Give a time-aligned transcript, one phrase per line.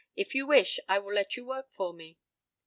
[0.15, 2.17] If you wish, I will let you work for me.'"